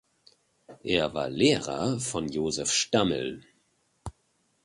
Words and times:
Er 0.81 1.13
war 1.13 1.29
Lehrer 1.29 1.99
von 1.99 2.27
Joseph 2.27 2.71
Stammel. 2.71 3.43